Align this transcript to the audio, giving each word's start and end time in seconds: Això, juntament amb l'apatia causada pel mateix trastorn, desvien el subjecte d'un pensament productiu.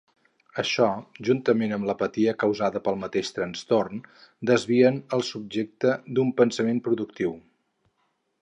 Això, 0.61 0.85
juntament 1.27 1.75
amb 1.75 1.87
l'apatia 1.89 2.33
causada 2.45 2.81
pel 2.87 2.97
mateix 3.03 3.29
trastorn, 3.37 4.01
desvien 4.53 4.99
el 5.19 5.25
subjecte 5.31 5.95
d'un 6.17 6.33
pensament 6.41 6.83
productiu. 6.89 7.37